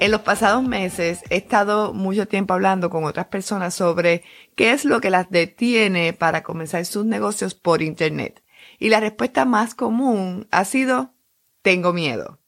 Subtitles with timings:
[0.00, 4.22] En los pasados meses he estado mucho tiempo hablando con otras personas sobre
[4.54, 8.42] qué es lo que las detiene para comenzar sus negocios por Internet.
[8.78, 11.14] Y la respuesta más común ha sido,
[11.62, 12.40] tengo miedo.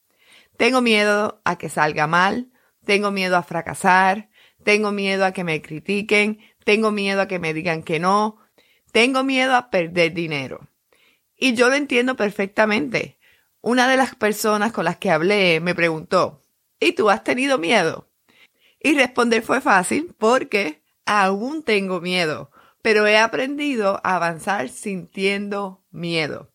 [0.57, 2.51] Tengo miedo a que salga mal,
[2.85, 4.29] tengo miedo a fracasar,
[4.63, 8.37] tengo miedo a que me critiquen, tengo miedo a que me digan que no,
[8.91, 10.67] tengo miedo a perder dinero.
[11.37, 13.17] Y yo lo entiendo perfectamente.
[13.61, 16.41] Una de las personas con las que hablé me preguntó,
[16.79, 18.07] ¿Y tú has tenido miedo?
[18.79, 26.51] Y responder fue fácil porque aún tengo miedo, pero he aprendido a avanzar sintiendo miedo.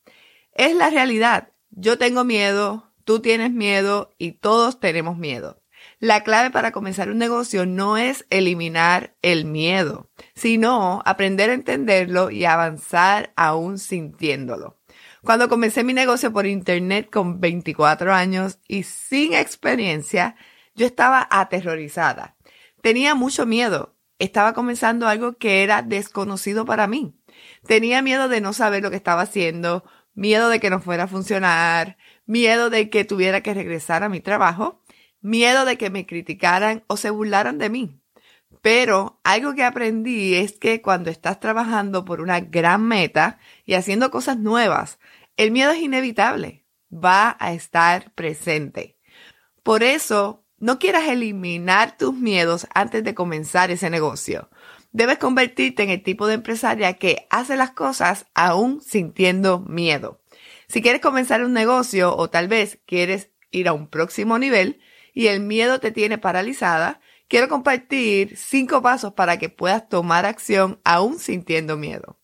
[0.53, 1.49] Es la realidad.
[1.71, 5.63] Yo tengo miedo, tú tienes miedo y todos tenemos miedo.
[5.99, 12.31] La clave para comenzar un negocio no es eliminar el miedo, sino aprender a entenderlo
[12.31, 14.79] y avanzar aún sintiéndolo.
[15.25, 20.35] Cuando comencé mi negocio por internet con 24 años y sin experiencia,
[20.75, 22.37] yo estaba aterrorizada.
[22.83, 23.95] Tenía mucho miedo.
[24.19, 27.15] Estaba comenzando algo que era desconocido para mí.
[27.65, 31.09] Tenía miedo de no saber lo que estaba haciendo, miedo de que no fuera a
[31.09, 34.83] funcionar, miedo de que tuviera que regresar a mi trabajo,
[35.21, 38.02] miedo de que me criticaran o se burlaran de mí.
[38.63, 44.11] Pero algo que aprendí es que cuando estás trabajando por una gran meta y haciendo
[44.11, 45.01] cosas nuevas,
[45.37, 48.97] el miedo es inevitable, va a estar presente.
[49.65, 54.49] Por eso, no quieras eliminar tus miedos antes de comenzar ese negocio.
[54.93, 60.23] Debes convertirte en el tipo de empresaria que hace las cosas aún sintiendo miedo.
[60.69, 64.81] Si quieres comenzar un negocio o tal vez quieres ir a un próximo nivel
[65.13, 67.01] y el miedo te tiene paralizada,
[67.33, 72.19] quiero compartir cinco pasos para que puedas tomar acción aún sintiendo miedo.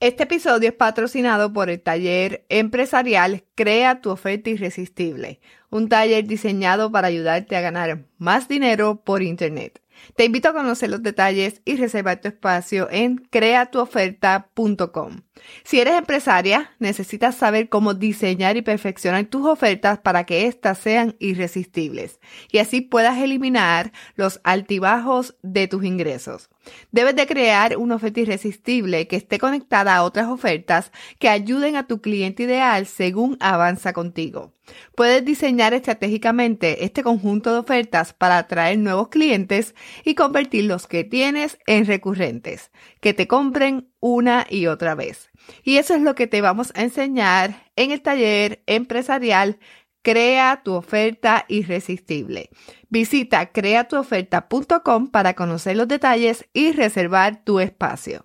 [0.00, 5.40] Este episodio es patrocinado por el taller empresarial Crea tu oferta irresistible,
[5.70, 9.80] un taller diseñado para ayudarte a ganar más dinero por Internet.
[10.14, 15.22] Te invito a conocer los detalles y reservar tu espacio en creatuoferta.com.
[15.64, 21.16] Si eres empresaria, necesitas saber cómo diseñar y perfeccionar tus ofertas para que éstas sean
[21.20, 22.20] irresistibles
[22.50, 26.50] y así puedas eliminar los altibajos de tus ingresos.
[26.90, 31.86] Debes de crear una oferta irresistible que esté conectada a otras ofertas que ayuden a
[31.86, 34.52] tu cliente ideal según avanza contigo.
[34.94, 41.04] Puedes diseñar estratégicamente este conjunto de ofertas para atraer nuevos clientes y convertir los que
[41.04, 45.30] tienes en recurrentes, que te compren una y otra vez.
[45.62, 49.58] Y eso es lo que te vamos a enseñar en el taller empresarial
[50.02, 52.50] Crea tu oferta irresistible.
[52.88, 58.24] Visita creatuoferta.com para conocer los detalles y reservar tu espacio.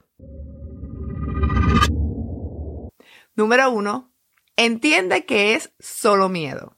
[3.36, 4.12] Número 1.
[4.56, 6.76] Entiende que es solo miedo.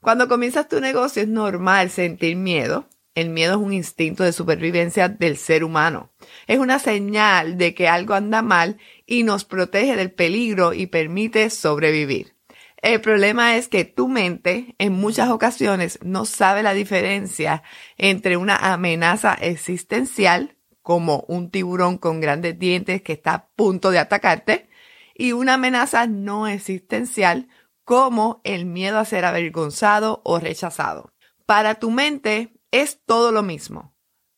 [0.00, 2.88] Cuando comienzas tu negocio es normal sentir miedo.
[3.14, 6.12] El miedo es un instinto de supervivencia del ser humano.
[6.46, 11.50] Es una señal de que algo anda mal y nos protege del peligro y permite
[11.50, 12.36] sobrevivir.
[12.78, 17.62] El problema es que tu mente en muchas ocasiones no sabe la diferencia
[17.96, 24.00] entre una amenaza existencial, como un tiburón con grandes dientes que está a punto de
[24.00, 24.68] atacarte,
[25.14, 27.46] y una amenaza no existencial
[27.84, 31.12] como el miedo a ser avergonzado o rechazado.
[31.46, 33.94] Para tu mente es todo lo mismo.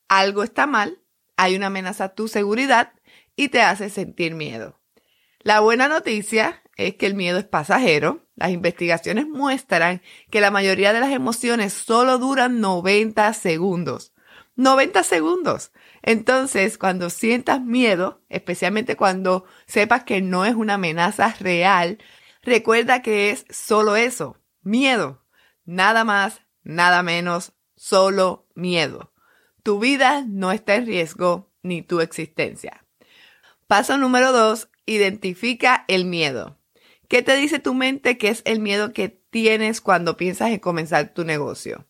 [0.09, 1.03] Algo está mal,
[1.37, 2.93] hay una amenaza a tu seguridad
[3.37, 4.83] y te hace sentir miedo.
[5.41, 8.27] La buena noticia es que el miedo es pasajero.
[8.35, 14.13] Las investigaciones muestran que la mayoría de las emociones solo duran 90 segundos.
[14.57, 15.73] 90 segundos.
[16.03, 21.99] Entonces, cuando sientas miedo, especialmente cuando sepas que no es una amenaza real,
[22.43, 25.25] recuerda que es solo eso, miedo.
[25.65, 27.54] Nada más, nada menos,
[27.85, 29.13] solo miedo.
[29.63, 32.87] Tu vida no está en riesgo, ni tu existencia.
[33.67, 36.59] Paso número dos, identifica el miedo.
[37.09, 41.13] ¿Qué te dice tu mente que es el miedo que tienes cuando piensas en comenzar
[41.13, 41.87] tu negocio?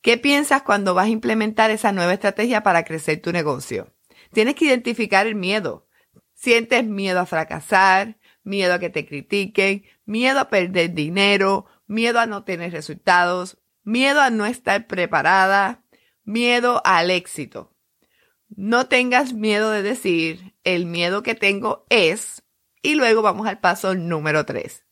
[0.00, 3.92] ¿Qué piensas cuando vas a implementar esa nueva estrategia para crecer tu negocio?
[4.32, 5.86] Tienes que identificar el miedo.
[6.32, 8.18] ¿Sientes miedo a fracasar?
[8.44, 9.84] ¿Miedo a que te critiquen?
[10.06, 11.66] ¿Miedo a perder dinero?
[11.86, 13.58] ¿Miedo a no tener resultados?
[13.84, 15.84] Miedo a no estar preparada,
[16.24, 17.74] miedo al éxito.
[18.48, 22.42] No tengas miedo de decir, el miedo que tengo es,
[22.82, 24.84] y luego vamos al paso número 3.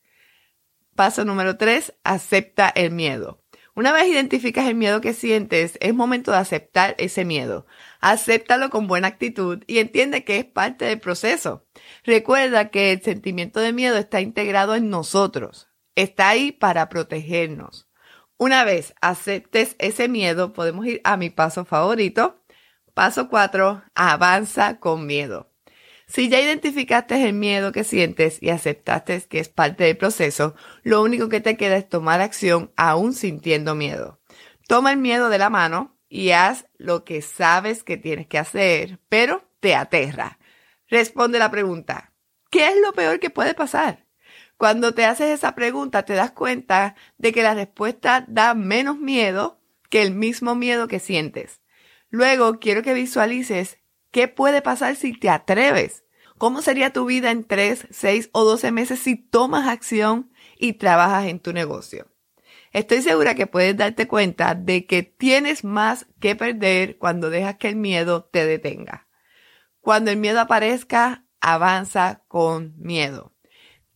[0.95, 3.43] Paso número 3, acepta el miedo.
[3.75, 7.65] Una vez identificas el miedo que sientes, es momento de aceptar ese miedo.
[8.01, 11.65] Acéptalo con buena actitud y entiende que es parte del proceso.
[12.03, 15.69] Recuerda que el sentimiento de miedo está integrado en nosotros.
[15.95, 17.89] Está ahí para protegernos.
[18.37, 22.43] Una vez aceptes ese miedo, podemos ir a mi paso favorito.
[22.93, 23.83] Paso 4.
[23.95, 25.51] Avanza con miedo.
[26.07, 31.01] Si ya identificaste el miedo que sientes y aceptaste que es parte del proceso, lo
[31.01, 34.19] único que te queda es tomar acción aún sintiendo miedo.
[34.67, 38.99] Toma el miedo de la mano y haz lo que sabes que tienes que hacer,
[39.09, 40.37] pero te aterra.
[40.87, 42.13] Responde la pregunta,
[42.51, 44.02] ¿qué es lo peor que puede pasar?
[44.63, 49.59] Cuando te haces esa pregunta te das cuenta de que la respuesta da menos miedo
[49.89, 51.59] que el mismo miedo que sientes.
[52.09, 53.79] Luego quiero que visualices
[54.11, 56.05] qué puede pasar si te atreves.
[56.37, 61.25] ¿Cómo sería tu vida en 3, 6 o 12 meses si tomas acción y trabajas
[61.25, 62.07] en tu negocio?
[62.71, 67.67] Estoy segura que puedes darte cuenta de que tienes más que perder cuando dejas que
[67.67, 69.09] el miedo te detenga.
[69.81, 73.32] Cuando el miedo aparezca, avanza con miedo.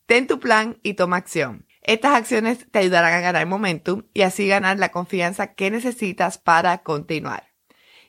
[0.07, 1.67] Ten tu plan y toma acción.
[1.81, 6.77] Estas acciones te ayudarán a ganar momentum y así ganar la confianza que necesitas para
[6.79, 7.51] continuar.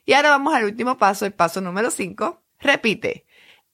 [0.05, 2.41] Y ahora vamos al último paso, el paso número 5.
[2.59, 3.25] Repite.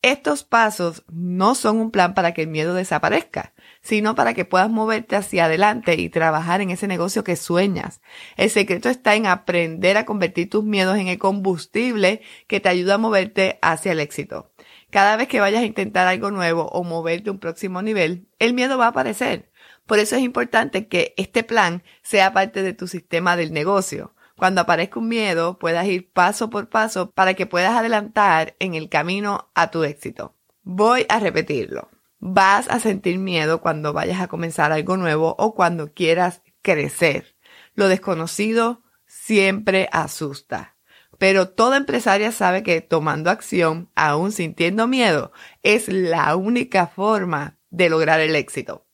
[0.02, 4.72] Estos pasos no son un plan para que el miedo desaparezca, sino para que puedas
[4.72, 8.02] moverte hacia adelante y trabajar en ese negocio que sueñas.
[8.38, 12.96] El secreto está en aprender a convertir tus miedos en el combustible que te ayuda
[12.96, 14.52] a moverte hacia el éxito.
[14.96, 18.54] Cada vez que vayas a intentar algo nuevo o moverte a un próximo nivel, el
[18.54, 19.52] miedo va a aparecer.
[19.86, 24.16] Por eso es importante que este plan sea parte de tu sistema del negocio.
[24.38, 28.88] Cuando aparezca un miedo, puedas ir paso por paso para que puedas adelantar en el
[28.88, 30.38] camino a tu éxito.
[30.64, 31.90] Voy a repetirlo.
[32.20, 37.36] Vas a sentir miedo cuando vayas a comenzar algo nuevo o cuando quieras crecer.
[37.74, 40.75] Lo desconocido siempre asusta.
[41.18, 45.32] Pero toda empresaria sabe que tomando acción, aún sintiendo miedo,
[45.64, 48.86] es la única forma de lograr el éxito.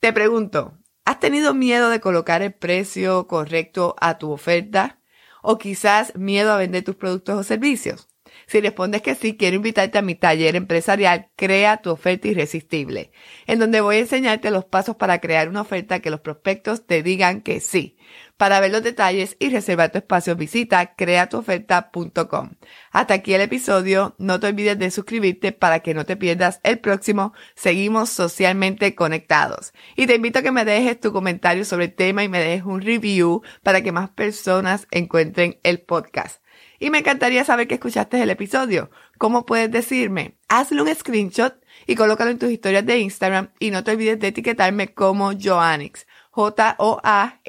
[0.00, 5.00] Te pregunto, ¿has tenido miedo de colocar el precio correcto a tu oferta?
[5.42, 8.08] ¿O quizás miedo a vender tus productos o servicios?
[8.46, 13.10] Si respondes que sí, quiero invitarte a mi taller empresarial Crea tu oferta irresistible,
[13.46, 17.02] en donde voy a enseñarte los pasos para crear una oferta que los prospectos te
[17.02, 17.96] digan que sí.
[18.36, 22.50] Para ver los detalles y reservar tu espacio, visita creatuoferta.com.
[22.92, 24.14] Hasta aquí el episodio.
[24.18, 27.32] No te olvides de suscribirte para que no te pierdas el próximo.
[27.54, 29.72] Seguimos socialmente conectados.
[29.96, 32.66] Y te invito a que me dejes tu comentario sobre el tema y me dejes
[32.66, 36.42] un review para que más personas encuentren el podcast.
[36.78, 38.90] Y me encantaría saber que escuchaste el episodio.
[39.16, 40.36] ¿Cómo puedes decirme?
[40.48, 41.54] Hazle un screenshot
[41.86, 46.06] y colócalo en tus historias de Instagram y no te olvides de etiquetarme como Joannix.
[46.36, 47.42] J-O-A-N-N-I-X.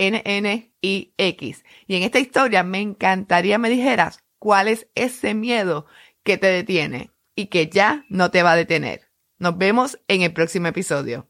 [1.87, 5.87] Y en esta historia me encantaría me dijeras cuál es ese miedo
[6.23, 9.11] que te detiene y que ya no te va a detener.
[9.39, 11.27] Nos vemos en el próximo episodio.